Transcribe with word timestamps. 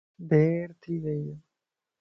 ديرٿي 0.29 0.95
ويئي 1.03 1.33